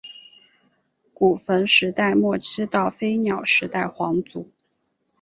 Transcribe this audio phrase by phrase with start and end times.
[1.13, 4.49] 古坟时代末期到飞鸟时代皇族。